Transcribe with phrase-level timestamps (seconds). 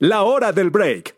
[0.00, 1.16] La hora del break.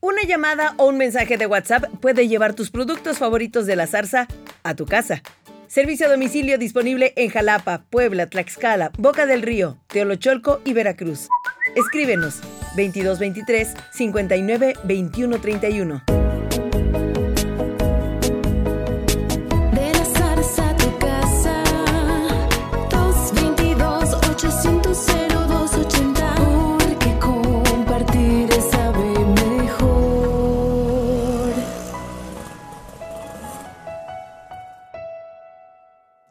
[0.00, 4.26] Una llamada o un mensaje de WhatsApp puede llevar tus productos favoritos de la zarza
[4.62, 5.22] a tu casa.
[5.66, 11.28] Servicio a domicilio disponible en Jalapa, Puebla, Tlaxcala, Boca del Río, Teolocholco y Veracruz.
[11.74, 12.40] Escríbenos
[12.74, 16.23] 2223 59 21 31.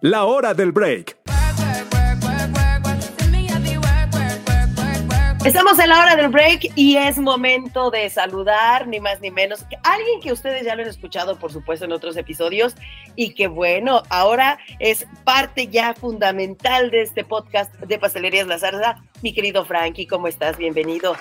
[0.06, 1.18] La hora del break.
[5.46, 9.66] Estamos en la hora del break y es momento de saludar, ni más ni menos,
[9.84, 12.76] alguien que ustedes ya lo han escuchado, por supuesto, en otros episodios
[13.16, 19.02] y que bueno, ahora es parte ya fundamental de este podcast de Pastelerías La Zarza.
[19.22, 20.58] Mi querido Frankie, ¿cómo estás?
[20.58, 21.16] Bienvenido.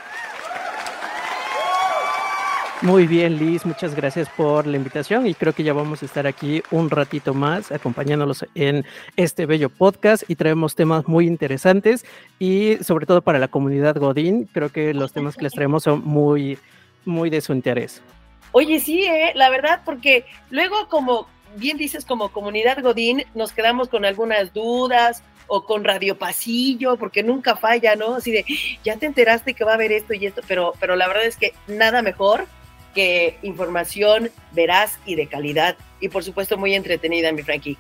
[2.83, 6.27] Muy bien, Liz, muchas gracias por la invitación y creo que ya vamos a estar
[6.27, 8.85] aquí un ratito más acompañándolos en
[9.17, 12.05] este bello podcast y traemos temas muy interesantes
[12.41, 16.03] y sobre todo para la comunidad Godín, creo que los temas que les traemos son
[16.05, 16.59] muy,
[17.05, 18.03] muy de su interés.
[18.51, 19.31] Oye, sí, ¿eh?
[19.37, 25.23] la verdad, porque luego como bien dices, como comunidad Godín, nos quedamos con algunas dudas
[25.47, 28.17] o con Radio Pasillo, porque nunca falla, ¿no?
[28.17, 28.45] Así de,
[28.83, 31.37] ya te enteraste que va a haber esto y esto, pero, pero la verdad es
[31.37, 32.49] que nada mejor
[32.95, 37.79] que información veraz y de calidad y por supuesto muy entretenida, mi Frankie.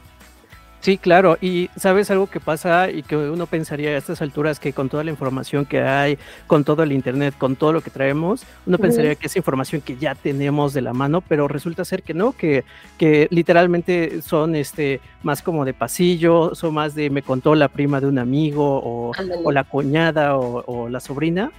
[0.82, 4.72] Sí, claro, y sabes algo que pasa y que uno pensaría a estas alturas que
[4.72, 8.44] con toda la información que hay, con todo el internet, con todo lo que traemos,
[8.66, 12.14] uno pensaría que es información que ya tenemos de la mano, pero resulta ser que
[12.14, 12.64] no, que,
[12.98, 18.00] que literalmente son este más como de pasillo, son más de me contó la prima
[18.00, 19.12] de un amigo o,
[19.52, 21.52] la cuñada o, o la sobrina.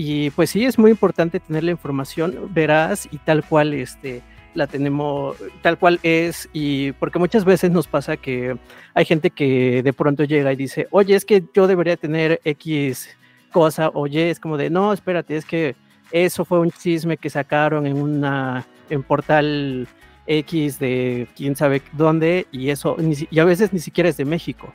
[0.00, 4.22] Y pues sí, es muy importante tener la información veraz y tal cual este
[4.54, 8.56] la tenemos tal cual es y porque muchas veces nos pasa que
[8.94, 13.08] hay gente que de pronto llega y dice, oye, es que yo debería tener X
[13.50, 15.74] cosa, oye, es como de, no, espérate, es que
[16.12, 19.88] eso fue un chisme que sacaron en una, en portal
[20.28, 24.72] X de quién sabe dónde y eso, y a veces ni siquiera es de México.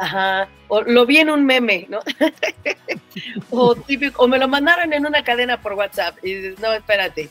[0.00, 2.00] Ajá, o lo vi en un meme, ¿no?
[3.50, 7.28] o, típico, o me lo mandaron en una cadena por WhatsApp y dices, no, espérate,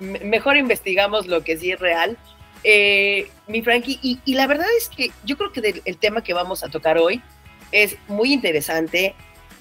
[0.00, 2.18] me- mejor investigamos lo que sí es real.
[2.62, 6.62] Eh, mi Frankie, y, la verdad es que yo creo que el tema que vamos
[6.62, 7.22] a tocar hoy
[7.72, 9.14] es muy interesante,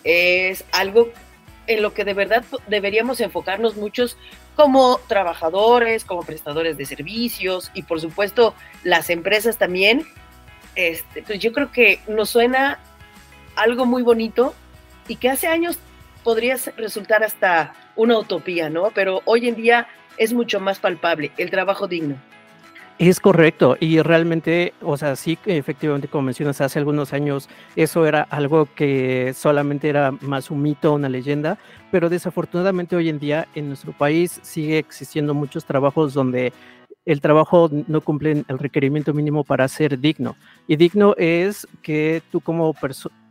[0.03, 1.09] es algo
[1.67, 4.17] en lo que de verdad deberíamos enfocarnos muchos
[4.57, 8.53] como trabajadores, como prestadores de servicios y por supuesto
[8.83, 10.05] las empresas también.
[10.79, 12.79] Este, pues yo creo que nos suena
[13.57, 14.55] algo muy bonito
[15.09, 15.77] y que hace años
[16.23, 18.89] podría resultar hasta una utopía, ¿no?
[18.95, 22.15] Pero hoy en día es mucho más palpable el trabajo digno.
[22.97, 28.21] Es correcto, y realmente, o sea, sí efectivamente, como mencionas, hace algunos años eso era
[28.23, 31.57] algo que solamente era más un mito, una leyenda,
[31.91, 36.53] pero desafortunadamente hoy en día en nuestro país sigue existiendo muchos trabajos donde
[37.11, 40.35] el trabajo no cumple el requerimiento mínimo para ser digno.
[40.67, 42.75] Y digno es que tú como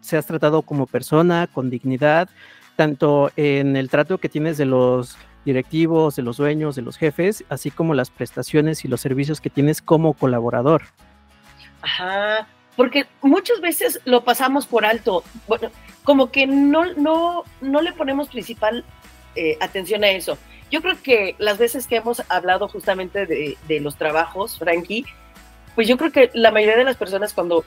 [0.01, 2.29] seas tratado como persona, con dignidad,
[2.75, 7.45] tanto en el trato que tienes de los directivos, de los dueños, de los jefes,
[7.49, 10.83] así como las prestaciones y los servicios que tienes como colaborador.
[11.81, 15.23] Ajá, porque muchas veces lo pasamos por alto.
[15.47, 15.71] Bueno,
[16.03, 18.85] como que no, no, no le ponemos principal
[19.37, 20.37] eh, atención a eso.
[20.71, 25.07] Yo creo que las veces que hemos hablado justamente de, de los trabajos, Frankie,
[25.75, 27.65] pues yo creo que la mayoría de las personas cuando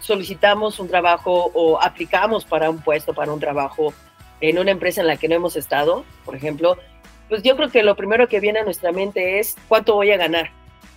[0.00, 3.92] solicitamos un trabajo o aplicamos para un puesto, para un trabajo
[4.40, 6.76] en una empresa en la que no hemos estado, por ejemplo,
[7.28, 10.16] pues yo creo que lo primero que viene a nuestra mente es cuánto voy a
[10.16, 10.50] ganar,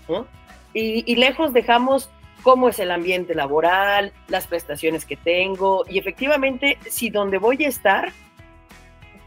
[0.08, 0.28] ¿no?
[0.74, 2.10] Y, y lejos dejamos
[2.44, 7.68] cómo es el ambiente laboral, las prestaciones que tengo y efectivamente si donde voy a
[7.68, 8.12] estar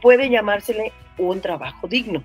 [0.01, 2.22] puede llamársele un trabajo digno.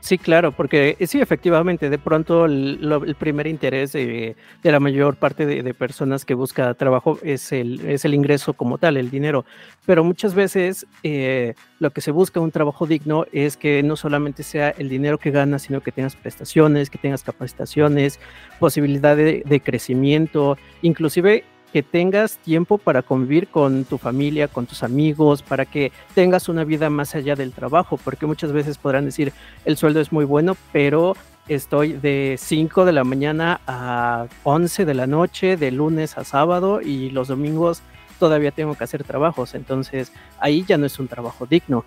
[0.00, 4.80] Sí, claro, porque eh, sí, efectivamente, de pronto el, lo- el primer interés de, la
[4.80, 9.10] mayor parte de, personas que busca trabajo es el, es el ingreso como tal, el
[9.10, 9.44] dinero.
[9.84, 14.42] Pero muchas veces eh, lo que se busca un trabajo digno es que no solamente
[14.42, 18.18] sea el dinero que ganas, sino que tengas prestaciones, que tengas capacitaciones,
[18.58, 25.42] posibilidad de crecimiento, inclusive que tengas tiempo para convivir con tu familia, con tus amigos,
[25.42, 29.32] para que tengas una vida más allá del trabajo, porque muchas veces podrán decir,
[29.64, 31.16] el sueldo es muy bueno, pero
[31.48, 36.80] estoy de 5 de la mañana a 11 de la noche, de lunes a sábado,
[36.80, 37.82] y los domingos
[38.18, 41.84] todavía tengo que hacer trabajos, entonces ahí ya no es un trabajo digno.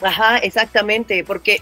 [0.00, 1.60] Ajá, exactamente, porque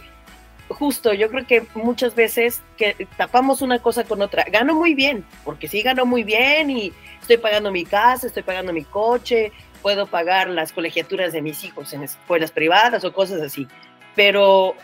[0.68, 4.44] justo yo creo que muchas veces que tapamos una cosa con otra.
[4.44, 8.72] Gano muy bien, porque sí gano muy bien y estoy pagando mi casa, estoy pagando
[8.72, 9.52] mi coche,
[9.82, 13.68] puedo pagar las colegiaturas de mis hijos en escuelas privadas o cosas así.
[14.14, 14.74] Pero,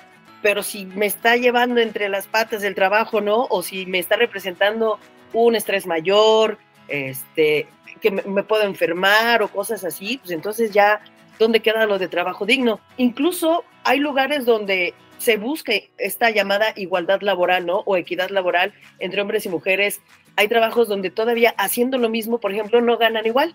[0.42, 3.46] pero si me está llevando entre las patas del trabajo, ¿no?
[3.50, 4.98] O si me está representando
[5.32, 6.58] un estrés mayor,
[6.88, 7.66] este,
[8.00, 11.00] que me, me puedo enfermar o cosas así, pues entonces ya,
[11.38, 12.78] ¿dónde queda lo de trabajo digno?
[12.96, 17.78] Incluso hay lugares donde se busca esta llamada igualdad laboral, ¿no?
[17.86, 20.00] O equidad laboral entre hombres y mujeres.
[20.36, 23.54] Hay trabajos donde todavía haciendo lo mismo, por ejemplo, no ganan igual.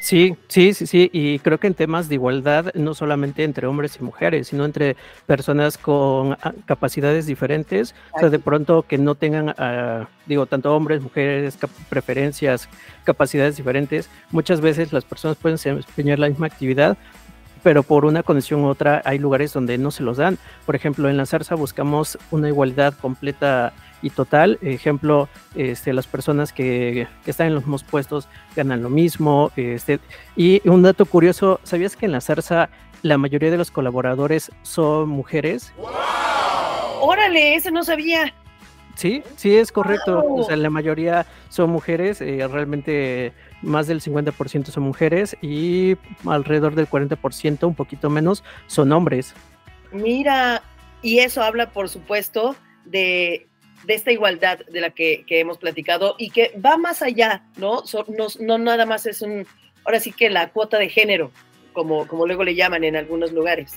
[0.00, 3.98] Sí, sí, sí, sí, y creo que en temas de igualdad, no solamente entre hombres
[4.00, 4.96] y mujeres, sino entre
[5.26, 10.76] personas con ah, capacidades diferentes, o sea, de pronto que no tengan, uh, digo, tanto
[10.76, 11.58] hombres, mujeres,
[11.88, 12.68] preferencias,
[13.02, 16.96] capacidades diferentes, muchas veces las personas pueden desempeñar la misma actividad,
[17.62, 20.38] pero por una condición u otra hay lugares donde no se los dan.
[20.64, 23.72] Por ejemplo, en la zarza buscamos una igualdad completa
[24.02, 24.58] y total.
[24.62, 29.50] Ejemplo, este, las personas que, que, están en los mismos puestos ganan lo mismo.
[29.56, 30.00] Este,
[30.36, 32.68] y un dato curioso, ¿sabías que en la zarza
[33.02, 35.72] la mayoría de los colaboradores son mujeres?
[35.78, 35.90] ¡Wow!
[37.00, 38.32] Órale, ese no sabía.
[38.96, 40.22] Sí, sí, es correcto.
[40.22, 40.40] Wow.
[40.40, 43.32] O sea, la mayoría son mujeres, eh, realmente
[43.62, 49.34] más del 50% son mujeres y alrededor del 40%, un poquito menos, son hombres.
[49.92, 50.62] Mira,
[51.02, 53.46] y eso habla, por supuesto, de,
[53.84, 57.82] de esta igualdad de la que, hemos platicado y que va más allá, ¿no?
[58.08, 59.46] No, no nada más es un,
[59.84, 61.30] ahora sí que la cuota de género,
[61.72, 63.74] como, como luego le llaman en algunos lugares.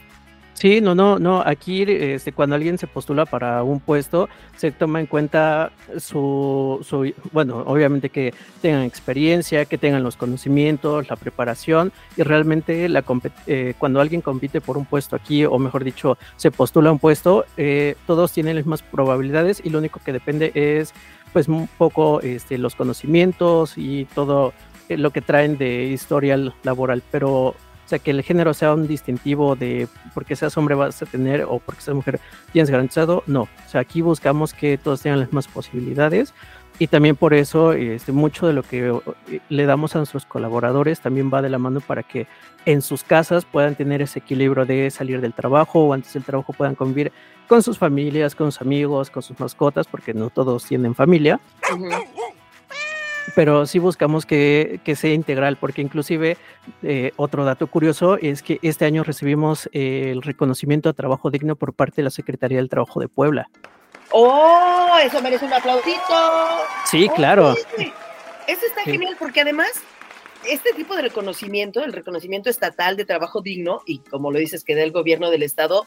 [0.60, 1.42] Sí, no, no, no.
[1.46, 4.28] Aquí, este, cuando alguien se postula para un puesto,
[4.58, 11.10] se toma en cuenta su, su, bueno, obviamente que tengan experiencia, que tengan los conocimientos,
[11.10, 13.06] la preparación y realmente la
[13.48, 17.00] eh, cuando alguien compite por un puesto aquí, o mejor dicho, se postula a un
[17.00, 20.94] puesto, eh, todos tienen las mismas probabilidades y lo único que depende es,
[21.32, 24.52] pues, un poco este, los conocimientos y todo
[24.90, 27.56] lo que traen de historial laboral, pero
[27.90, 31.42] o sea, que el género sea un distintivo de porque seas hombre vas a tener
[31.42, 32.20] o porque seas mujer
[32.52, 33.42] tienes garantizado, no.
[33.42, 36.36] O sea, aquí buscamos que todos tengan las mismas posibilidades
[36.78, 38.90] y también por eso este, mucho de lo que
[39.32, 42.28] eh, le damos a nuestros colaboradores también va de la mano para que
[42.68, 46.54] en sus casas puedan tener ese equilibrio de salir del trabajo o antes del trabajo
[46.54, 47.12] puedan convivir
[47.48, 51.40] con sus familias, con sus amigos, con sus mascotas, porque no todos tienen familia.
[51.74, 52.19] Uh -huh
[53.36, 56.38] pero sí buscamos que, que, sea integral, porque inclusive
[56.84, 61.56] eh, otro dato curioso es que este año recibimos eh, el reconocimiento a trabajo digno
[61.56, 63.50] por parte de la Secretaría del Trabajo de Puebla.
[64.12, 64.98] ¡Oh!
[65.04, 66.00] Eso merece un aplausito.
[66.86, 67.56] Sí, oh, claro.
[67.78, 67.92] Sí.
[68.48, 68.92] Eso está sí.
[68.92, 69.70] genial, porque además
[70.48, 74.76] este tipo de reconocimiento, el reconocimiento estatal de trabajo digno, y como lo dices, que
[74.76, 75.86] da el gobierno del estado,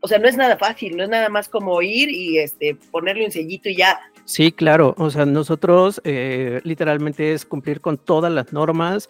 [0.00, 3.24] o sea, no es nada fácil, no es nada más como ir y este, ponerle
[3.24, 4.00] un sellito y ya.
[4.24, 4.94] Sí, claro.
[4.98, 9.08] O sea, nosotros eh, literalmente es cumplir con todas las normas,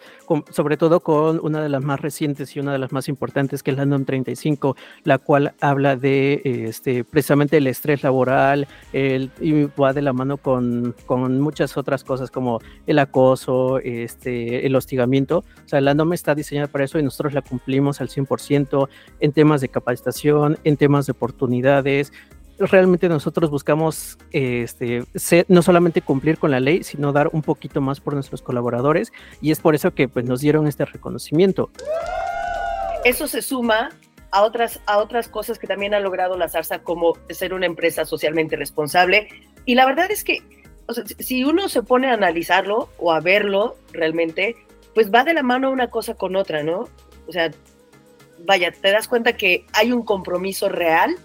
[0.49, 3.71] sobre todo con una de las más recientes y una de las más importantes, que
[3.71, 9.65] es la NOM 35, la cual habla de este, precisamente el estrés laboral el, y
[9.79, 15.43] va de la mano con, con muchas otras cosas como el acoso, este, el hostigamiento.
[15.63, 18.89] O sea, la NOM está diseñada para eso y nosotros la cumplimos al 100%
[19.19, 22.11] en temas de capacitación, en temas de oportunidades,
[22.59, 27.81] realmente nosotros buscamos este, ser, no solamente cumplir con la ley, sino dar un poquito
[27.81, 31.69] más por nuestros colaboradores y es por eso que pues, nos dieron este reconocimiento.
[33.03, 33.89] Eso se suma
[34.31, 38.05] a otras, a otras cosas que también ha logrado la Zarza, como ser una empresa
[38.05, 39.29] socialmente responsable.
[39.65, 40.41] Y la verdad es que
[41.19, 44.55] si uno se pone a analizarlo o a verlo realmente,
[44.95, 46.89] pues va de la mano una cosa con otra, ¿no?
[47.27, 47.51] O sea,
[48.45, 51.15] vaya, te das cuenta que hay un compromiso real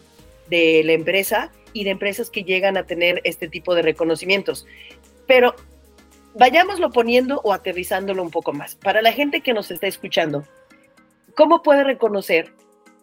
[0.49, 4.67] de la empresa y de empresas que llegan a tener este tipo de reconocimientos.
[5.27, 5.55] Pero
[6.35, 8.77] vayámoslo poniendo o aterrizándolo un poco más.
[8.77, 10.45] Para la gente que nos está escuchando,
[11.35, 12.53] ¿cómo puede reconocer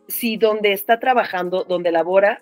[0.07, 2.41] si donde está trabajando, donde labora,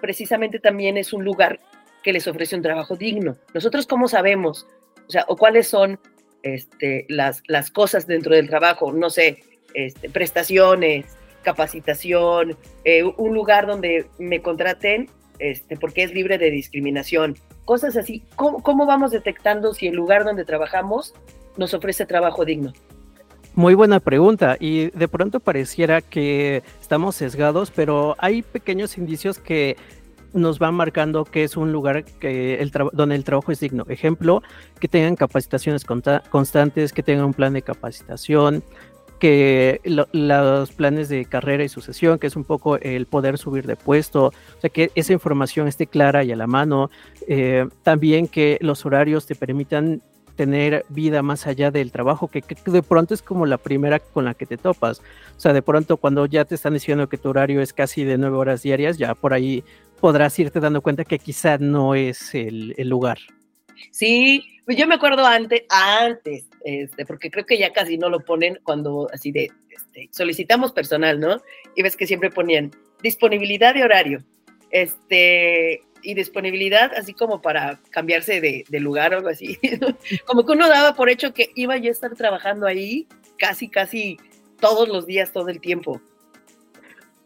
[0.00, 1.60] precisamente también es un lugar
[2.02, 3.36] que les ofrece un trabajo digno?
[3.54, 4.66] Nosotros, ¿cómo sabemos?
[5.26, 6.00] O o cuáles son
[6.42, 9.42] este, las, las cosas dentro del trabajo, no sé,
[9.74, 11.06] este, prestaciones,
[11.46, 18.24] capacitación, eh, un lugar donde me contraten este, porque es libre de discriminación, cosas así.
[18.34, 21.14] ¿Cómo, ¿Cómo vamos detectando si el lugar donde trabajamos
[21.56, 22.72] nos ofrece trabajo digno?
[23.54, 29.76] Muy buena pregunta y de pronto pareciera que estamos sesgados, pero hay pequeños indicios que
[30.32, 33.86] nos van marcando que es un lugar que el donde el trabajo es digno.
[33.88, 34.42] Ejemplo,
[34.80, 38.64] que tengan capacitaciones constantes, que tengan un plan de capacitación,
[39.18, 43.76] que los planes de carrera y sucesión, que es un poco el poder subir de
[43.76, 46.90] puesto, o sea, que esa información esté clara y a la mano.
[47.28, 50.02] Eh, también que los horarios te permitan
[50.36, 54.34] tener vida más allá del trabajo, que, de pronto es como la primera con la
[54.34, 55.00] que te topas.
[55.36, 58.18] O sea, de pronto cuando ya te están diciendo que tu horario es casi de
[58.18, 59.64] nueve horas diarias, ya por ahí
[60.00, 63.18] podrás irte dando cuenta que quizá no es el, el lugar.
[63.90, 68.24] Sí, pues yo me acuerdo antes, antes, este, porque creo que ya casi no lo
[68.24, 71.40] ponen cuando así de este, solicitamos personal, ¿no?
[71.76, 74.24] Y ves que siempre ponían disponibilidad de horario,
[74.72, 79.56] este, y disponibilidad así como para cambiarse de, de lugar o algo así.
[80.26, 83.06] como que uno daba por hecho que iba ya a estar trabajando ahí
[83.38, 84.18] casi, casi
[84.58, 86.00] todos los días, todo el tiempo.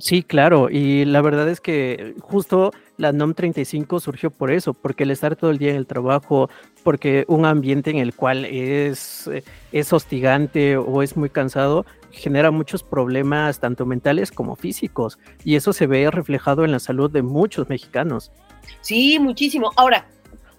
[0.01, 5.05] Sí, claro, y la verdad es que justo la NOM 35 surgió por eso, porque
[5.05, 6.49] el estar todo el día en el trabajo,
[6.83, 12.51] porque un ambiente en el cual es, eh, es hostigante o es muy cansado, genera
[12.51, 17.23] muchos problemas tanto mentales como físicos, y eso se ve reflejado en la salud de
[17.23, 18.33] muchos mexicanos.
[18.81, 19.71] Sí, muchísimo.
[19.77, 20.07] Ahora,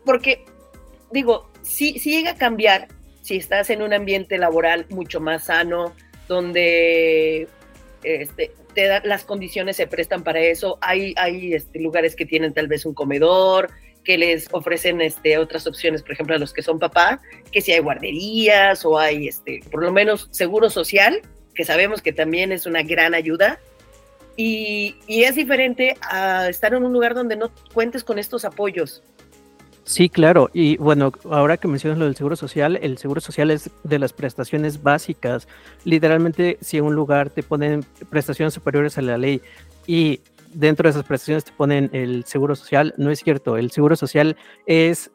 [0.06, 0.46] porque
[1.12, 2.88] digo, si, si llega a cambiar,
[3.22, 5.94] si estás en un ambiente laboral mucho más sano,
[6.28, 7.48] donde
[8.04, 8.52] este,
[9.04, 10.78] las condiciones se prestan para eso.
[10.82, 13.70] Hay, hay este, lugares que tienen tal vez un comedor,
[14.04, 17.20] que les ofrecen este, otras opciones, por ejemplo, a los que son papás,
[17.52, 21.22] que si hay guarderías o hay, este, por lo menos, seguro social,
[21.54, 23.60] que sabemos que también es una gran ayuda.
[24.38, 29.04] Y, y es diferente a estar en un lugar donde no cuentes con estos apoyos.
[29.84, 30.50] Sí, claro.
[30.54, 34.14] Y bueno, ahora que mencionas lo del seguro social, el seguro social es de las
[34.14, 35.48] prestaciones básicas.
[35.84, 39.42] Literalmente, si en un lugar te ponen prestaciones superiores a la ley
[39.88, 40.22] y
[40.54, 43.58] dentro de esas prestaciones te ponen el seguro social, no es cierto.
[43.58, 45.12] El seguro social es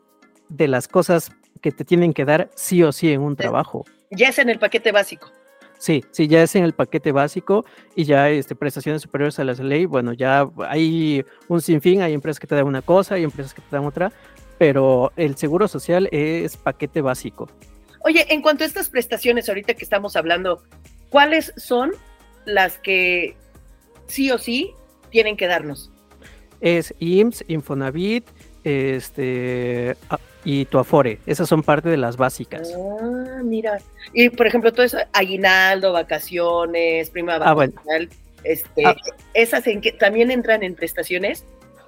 [0.48, 3.84] de las cosas que te tienen que dar sí o sí en un trabajo.
[4.10, 5.30] Ya es en el paquete básico.
[5.78, 9.52] Sí, sí, ya es en el paquete básico y ya este, prestaciones superiores a la
[9.52, 13.52] ley, bueno, ya hay un sinfín, hay empresas que te dan una cosa, hay empresas
[13.52, 14.10] que te dan otra,
[14.56, 17.50] pero el seguro social es paquete básico.
[18.00, 20.62] Oye, en cuanto a estas prestaciones, ahorita que estamos hablando,
[21.10, 21.92] ¿cuáles son
[22.46, 23.36] las que
[24.06, 24.72] sí o sí
[25.10, 25.90] tienen que darnos?
[26.60, 28.26] Es IMSS, Infonavit,
[28.64, 29.96] este
[30.46, 31.18] y tu Afore.
[31.26, 32.72] Esas son parte de las básicas.
[32.74, 33.80] Ah, mira.
[34.12, 38.08] Y por ejemplo, todo eso, aguinaldo, vacaciones, prima ah, vacacional,
[38.44, 38.96] este, ah.
[39.34, 41.44] esas en que también entran en prestaciones.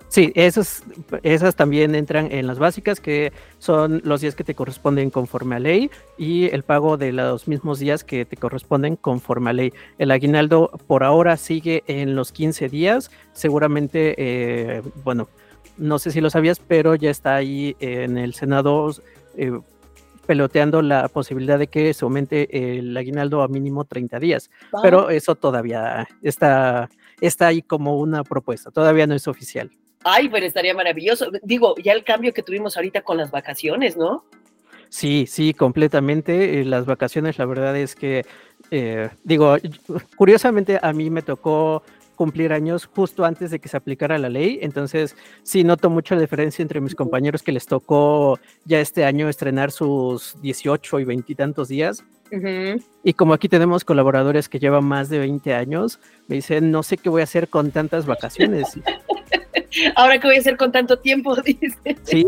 [0.08, 0.82] Sí, esas,
[1.22, 5.58] esas también entran en las básicas, que son los días que te corresponden conforme a
[5.58, 9.72] ley y el pago de los mismos días que te corresponden conforme a ley.
[9.98, 15.28] El aguinaldo por ahora sigue en los 15 días, seguramente, eh, bueno,
[15.76, 18.90] no sé si lo sabías, pero ya está ahí en el Senado
[19.36, 19.60] eh,
[20.26, 24.50] peloteando la posibilidad de que se aumente el aguinaldo a mínimo 30 días,
[24.82, 26.88] pero eso todavía está,
[27.20, 29.70] está ahí como una propuesta, todavía no es oficial.
[30.08, 31.30] Ay, pero estaría maravilloso.
[31.42, 34.24] Digo, ya el cambio que tuvimos ahorita con las vacaciones, ¿no?
[34.88, 36.60] Sí, sí, completamente.
[36.60, 38.24] Eh, las vacaciones, la verdad es que,
[38.70, 39.56] eh, digo,
[40.16, 41.82] curiosamente a mí me tocó
[42.14, 46.22] cumplir años justo antes de que se aplicara la ley, entonces sí noto mucho la
[46.22, 51.68] diferencia entre mis compañeros que les tocó ya este año estrenar sus 18 y veintitantos
[51.68, 52.02] días.
[53.04, 56.98] Y como aquí tenemos colaboradores que llevan más de 20 años, me dicen, no sé
[56.98, 58.78] qué voy a hacer con tantas vacaciones.
[59.96, 61.37] Ahora, ¿qué voy a hacer con tanto tiempo?
[61.42, 61.96] Dice.
[62.04, 62.26] Sí,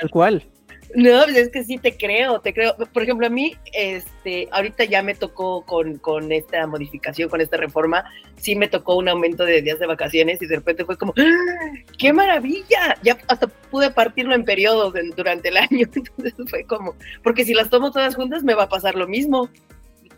[0.00, 0.46] tal cual.
[0.94, 2.76] No, pues es que sí te creo, te creo.
[2.76, 7.56] Por ejemplo, a mí, este, ahorita ya me tocó con, con esta modificación, con esta
[7.56, 8.04] reforma,
[8.36, 11.72] sí me tocó un aumento de días de vacaciones y de repente fue como, ¡Ah!
[11.98, 12.98] ¡qué maravilla!
[13.02, 15.88] Ya hasta pude partirlo en periodos durante el año.
[15.94, 19.48] Entonces fue como, porque si las tomo todas juntas me va a pasar lo mismo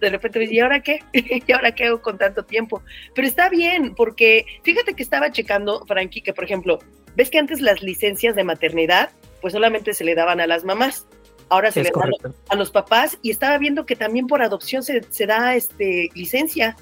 [0.01, 1.01] de repente me dice, ¿y ahora qué?
[1.13, 2.83] ¿Y ahora qué hago con tanto tiempo?
[3.15, 6.79] Pero está bien, porque fíjate que estaba checando, Frankie, que por ejemplo,
[7.17, 9.11] ves que antes las licencias de maternidad,
[9.41, 11.07] pues solamente se le daban a las mamás.
[11.51, 12.11] Ahora se le dan
[12.49, 16.77] a los papás y estaba viendo que también por adopción se, se da este licencia.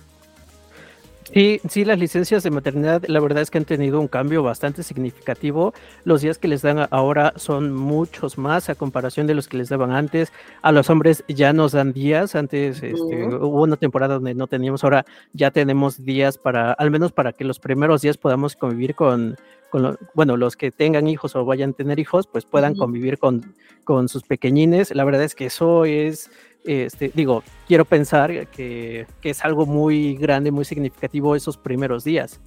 [1.34, 4.82] Sí, sí, las licencias de maternidad, la verdad es que han tenido un cambio bastante
[4.82, 5.72] significativo.
[6.04, 9.70] Los días que les dan ahora son muchos más a comparación de los que les
[9.70, 10.30] daban antes.
[10.60, 12.34] A los hombres ya nos dan días.
[12.34, 17.12] Antes este, hubo una temporada donde no teníamos, ahora ya tenemos días para, al menos
[17.12, 19.36] para que los primeros días podamos convivir con,
[19.70, 23.54] con bueno, los que tengan hijos o vayan a tener hijos, pues puedan convivir con,
[23.84, 24.94] con sus pequeñines.
[24.94, 26.30] La verdad es que eso es
[26.64, 32.40] este, digo, quiero pensar que, es algo muy grande, muy significativo esos primeros días.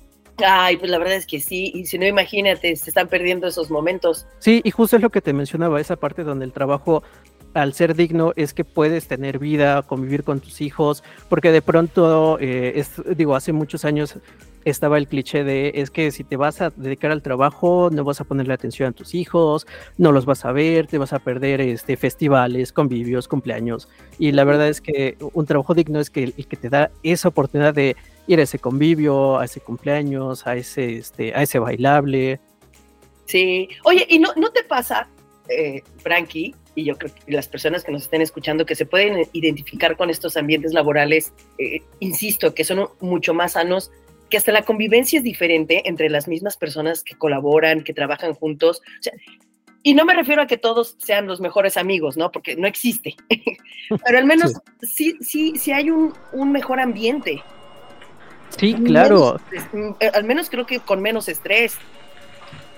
[0.46, 3.72] Ay, pues la verdad es que sí, y si no, imagínate, se están perdiendo esos
[3.72, 4.28] momentos.
[4.40, 7.04] Sí, y justo es lo que te mencionaba, esa parte donde el trabajo,
[7.54, 12.38] al ser digno, es que puedes tener vida, convivir con tus hijos, porque de pronto,
[12.42, 14.18] eh, es, digo, hace muchos años
[14.66, 18.20] estaba el cliché de es que si te vas a dedicar al trabajo, no vas
[18.20, 19.66] a ponerle atención a tus hijos,
[19.98, 23.88] no los vas a ver, te vas a perder este, festivales, convivios, cumpleaños.
[24.18, 27.30] Y la verdad es que un trabajo digno es que el que te da esa
[27.30, 27.96] oportunidad de
[28.28, 32.40] ir a ese convivio, a ese cumpleaños, a ese, este, a ese bailable.
[33.26, 35.08] Sí, oye, ¿y no, no te pasa,
[35.50, 39.28] eh, Frankie, y yo creo que las personas que nos estén escuchando, que se pueden
[39.34, 43.92] identificar con estos ambientes laborales, eh, insisto, que son mucho más sanos,
[44.36, 48.82] que hasta la convivencia es diferente entre las mismas personas que colaboran, que trabajan juntos.
[49.00, 49.14] O sea,
[49.82, 52.34] y no me refiero a que todos sean los mejores amigos, ¿no?
[52.34, 53.16] Porque no existe.
[54.06, 57.42] Pero al menos sí, sí, sí, hay un, un mejor ambiente.
[58.58, 59.40] Sí, claro.
[59.72, 61.78] Menos, al menos creo que con menos estrés.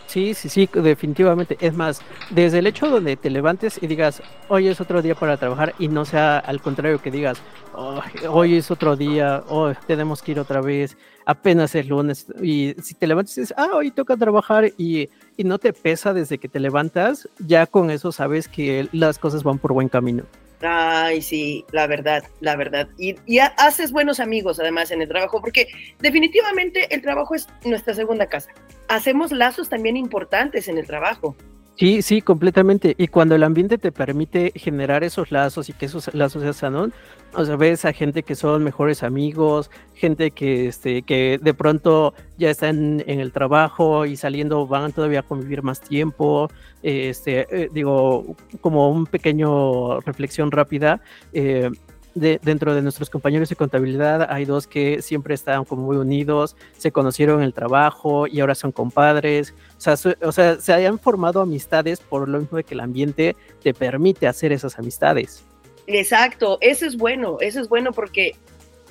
[0.07, 1.57] Sí, sí, sí, definitivamente.
[1.59, 5.35] Es más, desde el hecho donde te levantes y digas, hoy es otro día para
[5.35, 7.41] trabajar y no sea al contrario que digas,
[7.73, 7.99] oh,
[8.29, 12.25] hoy es otro día, hoy tenemos que ir otra vez, apenas es lunes.
[12.41, 16.13] Y si te levantas y dices, ah, hoy toca trabajar y, y no te pesa
[16.13, 20.23] desde que te levantas, ya con eso sabes que las cosas van por buen camino.
[20.61, 22.87] Ay, sí, la verdad, la verdad.
[22.97, 25.67] Y, y, haces buenos amigos además en el trabajo, porque
[25.99, 28.49] definitivamente el trabajo es nuestra segunda casa.
[28.87, 31.35] Hacemos lazos también importantes en el trabajo.
[31.77, 32.95] Sí, sí, completamente.
[32.97, 36.89] Y cuando el ambiente te permite generar esos lazos y que esos lazos sean sanos,
[37.35, 42.15] o sea, ves a gente que son mejores amigos, gente que, este, que de pronto
[42.39, 46.49] ya están en el trabajo y saliendo van todavía a convivir más tiempo.
[46.81, 51.01] Este, eh, digo, como un pequeño reflexión rápida.
[51.31, 51.69] Eh,
[52.19, 56.55] de, dentro de nuestros compañeros de contabilidad hay dos que siempre están como muy unidos,
[56.77, 59.53] se conocieron en el trabajo y ahora son compadres.
[59.77, 62.79] O sea, su, o sea, se hayan formado amistades por lo mismo de que el
[62.79, 65.43] ambiente te permite hacer esas amistades.
[65.87, 68.35] Exacto, eso es bueno, eso es bueno porque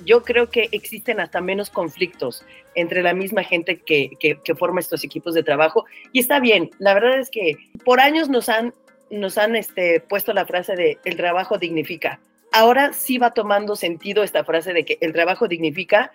[0.03, 2.43] yo creo que existen hasta menos conflictos
[2.75, 6.69] entre la misma gente que, que, que, forma estos equipos de trabajo y está bien.
[6.79, 8.73] La verdad es que por años nos han,
[9.09, 12.19] nos han este, puesto la frase de el trabajo dignifica
[12.57, 16.11] ahora sí va tomando sentido esta frase de que el trabajo dignifica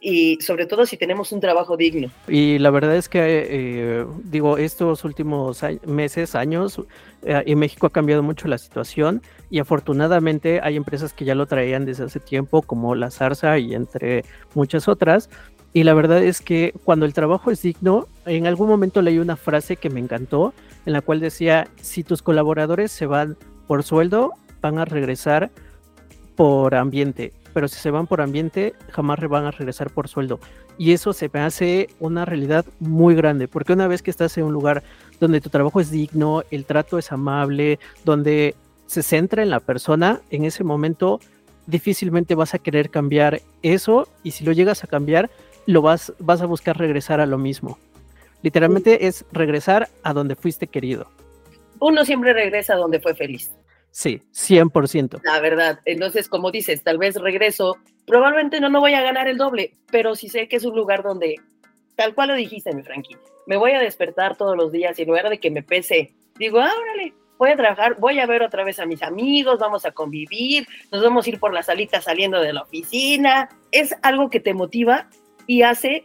[0.00, 2.10] y sobre todo si tenemos un trabajo digno.
[2.26, 6.80] Y la verdad es que, eh, digo, estos últimos meses, años,
[7.22, 11.46] eh, en México ha cambiado mucho la situación y afortunadamente hay empresas que ya lo
[11.46, 15.30] traían desde hace tiempo, como la Zarza y entre muchas otras.
[15.72, 19.36] Y la verdad es que cuando el trabajo es digno, en algún momento leí una
[19.36, 20.52] frase que me encantó,
[20.84, 23.36] en la cual decía, si tus colaboradores se van
[23.68, 25.50] por sueldo, van a regresar
[26.36, 30.40] por ambiente, pero si se van por ambiente, jamás van a regresar por sueldo.
[30.78, 34.44] Y eso se me hace una realidad muy grande, porque una vez que estás en
[34.44, 34.82] un lugar
[35.20, 38.54] donde tu trabajo es digno, el trato es amable, donde
[38.86, 41.20] se centra en la persona, en ese momento
[41.66, 45.30] difícilmente vas a querer cambiar eso y si lo llegas a cambiar,
[45.66, 47.78] lo vas, vas a buscar regresar a lo mismo.
[48.42, 51.06] Literalmente es regresar a donde fuiste querido.
[51.78, 53.52] Uno siempre regresa a donde fue feliz.
[53.92, 55.20] Sí, 100%.
[55.22, 55.80] La verdad.
[55.84, 57.76] Entonces, como dices, tal vez regreso,
[58.06, 61.02] probablemente no, no voy a ganar el doble, pero sí sé que es un lugar
[61.02, 61.36] donde,
[61.94, 65.08] tal cual lo dijiste, mi Frankie, me voy a despertar todos los días y en
[65.08, 68.64] lugar de que me pese, digo, ah, órale, voy a trabajar, voy a ver otra
[68.64, 72.40] vez a mis amigos, vamos a convivir, nos vamos a ir por la salita saliendo
[72.40, 73.50] de la oficina.
[73.72, 75.10] Es algo que te motiva
[75.46, 76.04] y hace,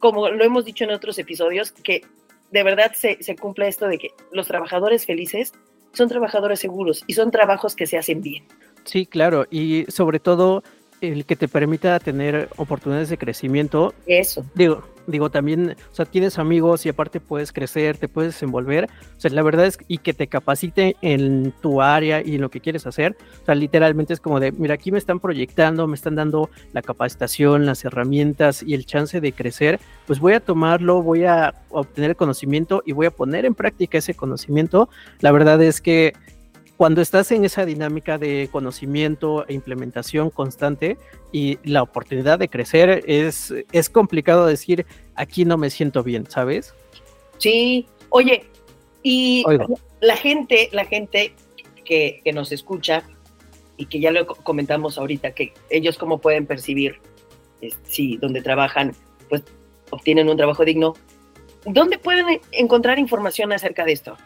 [0.00, 2.04] como lo hemos dicho en otros episodios, que
[2.50, 5.54] de verdad se, se cumple esto de que los trabajadores felices
[5.92, 8.44] son trabajadores seguros y son trabajos que se hacen bien.
[8.84, 10.62] Sí, claro, y sobre todo
[11.02, 13.92] el que te permita tener oportunidades de crecimiento.
[14.06, 14.46] Eso.
[14.54, 18.88] Digo, digo también, o sea, tienes amigos y aparte puedes crecer, te puedes desenvolver.
[19.16, 22.50] O sea, la verdad es y que te capacite en tu área y en lo
[22.50, 23.16] que quieres hacer.
[23.42, 26.82] O sea, literalmente es como de, mira, aquí me están proyectando, me están dando la
[26.82, 29.80] capacitación, las herramientas y el chance de crecer.
[30.06, 33.98] Pues voy a tomarlo, voy a obtener el conocimiento y voy a poner en práctica
[33.98, 34.88] ese conocimiento.
[35.20, 36.12] La verdad es que
[36.82, 40.98] cuando estás en esa dinámica de conocimiento e implementación constante
[41.30, 46.74] y la oportunidad de crecer, es, es complicado decir, aquí no me siento bien, ¿sabes?
[47.38, 48.46] Sí, oye,
[49.04, 49.44] y
[50.00, 51.36] la gente, la gente
[51.84, 53.04] que, que, nos escucha
[53.76, 56.96] y que ya lo comentamos ahorita, que ellos cómo pueden percibir
[57.84, 58.92] si donde trabajan,
[59.28, 59.44] pues
[59.90, 60.94] obtienen un trabajo digno,
[61.64, 64.16] ¿dónde pueden encontrar información acerca de esto?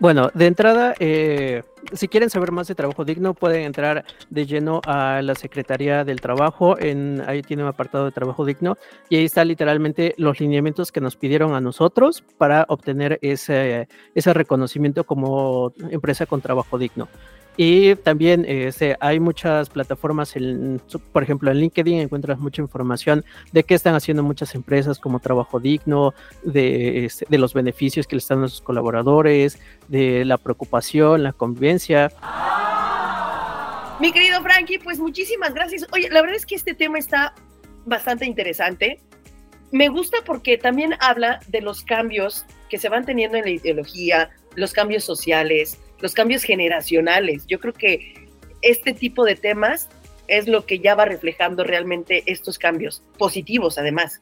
[0.00, 4.80] Bueno, de entrada, eh, si quieren saber más de trabajo digno, pueden entrar de lleno
[4.86, 6.78] a la Secretaría del Trabajo.
[6.78, 8.76] En, ahí tiene un apartado de trabajo digno
[9.08, 14.34] y ahí está literalmente los lineamientos que nos pidieron a nosotros para obtener ese, ese
[14.34, 17.08] reconocimiento como empresa con trabajo digno.
[17.56, 20.80] Y también este, hay muchas plataformas, en,
[21.12, 25.60] por ejemplo en LinkedIn encuentras mucha información de qué están haciendo muchas empresas como trabajo
[25.60, 31.22] digno, de, este, de los beneficios que le están a sus colaboradores, de la preocupación,
[31.22, 31.73] la convivencia.
[34.00, 35.86] Mi querido Frankie, pues muchísimas gracias.
[35.92, 37.34] Oye, la verdad es que este tema está
[37.84, 39.00] bastante interesante.
[39.70, 44.30] Me gusta porque también habla de los cambios que se van teniendo en la ideología,
[44.56, 47.46] los cambios sociales, los cambios generacionales.
[47.46, 48.28] Yo creo que
[48.62, 49.88] este tipo de temas
[50.26, 54.20] es lo que ya va reflejando realmente estos cambios, positivos además.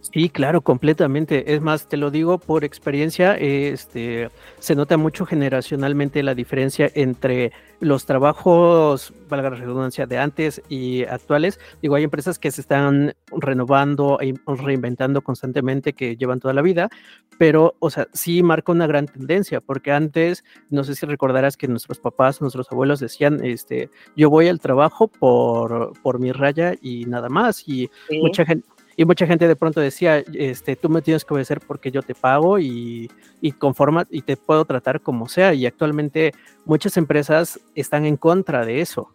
[0.00, 1.54] Sí, claro, completamente.
[1.54, 7.52] Es más, te lo digo por experiencia, este, se nota mucho generacionalmente la diferencia entre
[7.80, 11.60] los trabajos, valga la redundancia, de antes y actuales.
[11.82, 16.88] Digo, hay empresas que se están renovando e reinventando constantemente, que llevan toda la vida,
[17.38, 21.68] pero, o sea, sí marca una gran tendencia, porque antes, no sé si recordarás que
[21.68, 27.04] nuestros papás, nuestros abuelos decían, este, yo voy al trabajo por, por mi raya y
[27.04, 28.18] nada más, y sí.
[28.18, 31.90] mucha gente y mucha gente de pronto decía, este, tú me tienes que obedecer porque
[31.90, 35.54] yo te pago y, y conforma y te puedo tratar como sea.
[35.54, 36.32] Y actualmente
[36.64, 39.12] muchas empresas están en contra de eso.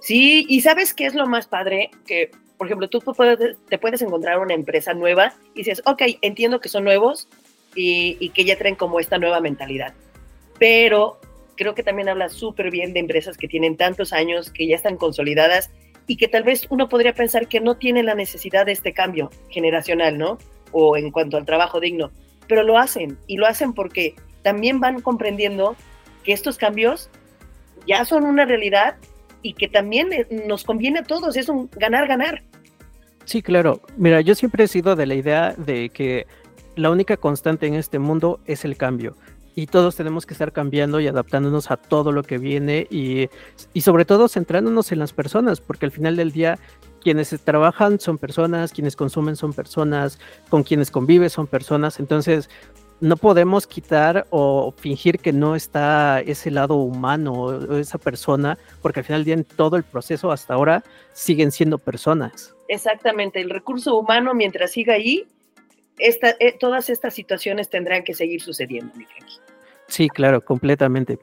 [0.00, 4.02] Sí, y sabes qué es lo más padre, que por ejemplo tú puedes, te puedes
[4.02, 7.28] encontrar una empresa nueva y dices, ok, entiendo que son nuevos
[7.74, 9.94] y, y que ya traen como esta nueva mentalidad,
[10.58, 11.18] pero
[11.56, 14.96] creo que también habla súper bien de empresas que tienen tantos años, que ya están
[14.96, 15.70] consolidadas
[16.10, 19.30] y que tal vez uno podría pensar que no tiene la necesidad de este cambio
[19.48, 20.38] generacional, ¿no?
[20.72, 22.10] O en cuanto al trabajo digno,
[22.48, 25.76] pero lo hacen y lo hacen porque también van comprendiendo
[26.24, 27.10] que estos cambios
[27.86, 28.96] ya son una realidad
[29.42, 30.10] y que también
[30.48, 32.42] nos conviene a todos, es un ganar-ganar.
[33.24, 33.80] Sí, claro.
[33.96, 36.26] Mira, yo siempre he sido de la idea de que
[36.74, 39.14] la única constante en este mundo es el cambio
[39.54, 43.28] y todos tenemos que estar cambiando y adaptándonos a todo lo que viene y,
[43.72, 46.58] y, sobre todo centrándonos en las personas, porque al final del día
[47.00, 52.48] quienes trabajan son personas, quienes consumen son personas, con quienes convives son personas, entonces
[53.00, 59.00] no podemos quitar o fingir que no está ese lado humano o esa persona, porque
[59.00, 62.54] al final del día en todo el proceso hasta ahora siguen siendo personas.
[62.68, 65.26] Exactamente, el recurso humano mientras siga ahí
[66.00, 69.38] esta, eh, todas estas situaciones tendrán que seguir sucediendo, mi Frankie.
[69.88, 71.18] Sí, claro, completamente.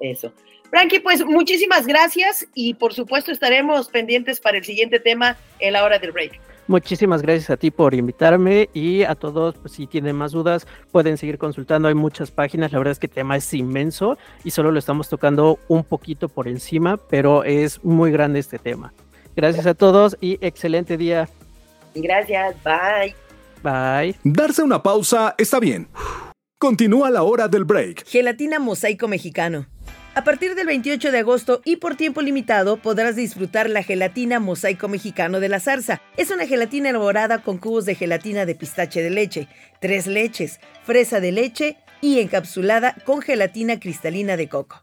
[0.00, 0.32] Eso.
[0.70, 5.84] Frankie, pues muchísimas gracias y por supuesto estaremos pendientes para el siguiente tema en la
[5.84, 6.40] hora del break.
[6.68, 11.16] Muchísimas gracias a ti por invitarme y a todos, pues, si tienen más dudas, pueden
[11.16, 11.88] seguir consultando.
[11.88, 15.08] Hay muchas páginas, la verdad es que el tema es inmenso y solo lo estamos
[15.08, 18.92] tocando un poquito por encima, pero es muy grande este tema.
[19.34, 21.28] Gracias a todos y excelente día.
[21.96, 23.29] Gracias, bye.
[23.62, 24.16] Bye.
[24.24, 25.88] Darse una pausa está bien.
[26.58, 28.06] Continúa la hora del break.
[28.06, 29.66] Gelatina Mosaico Mexicano.
[30.14, 34.88] A partir del 28 de agosto y por tiempo limitado podrás disfrutar la gelatina Mosaico
[34.88, 36.02] Mexicano de la Zarza.
[36.16, 39.48] Es una gelatina elaborada con cubos de gelatina de pistache de leche,
[39.80, 44.82] tres leches, fresa de leche y encapsulada con gelatina cristalina de coco.